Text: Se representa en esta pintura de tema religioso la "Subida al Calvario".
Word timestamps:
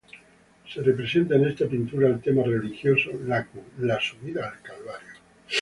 Se 0.67 0.81
representa 0.81 1.35
en 1.35 1.45
esta 1.45 1.67
pintura 1.67 2.09
de 2.09 2.15
tema 2.17 2.41
religioso 2.41 3.11
la 3.27 3.47
"Subida 4.01 4.47
al 4.51 4.59
Calvario". 4.63 5.13